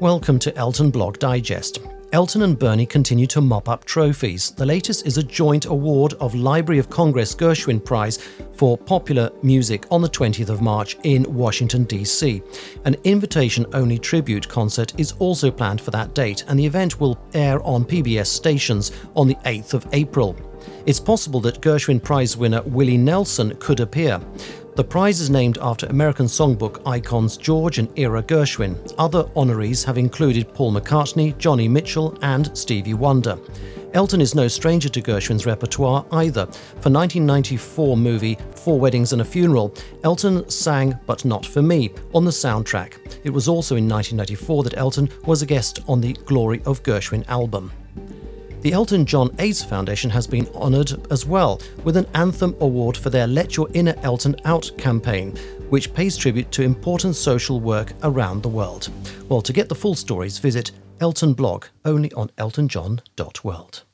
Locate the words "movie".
37.96-38.38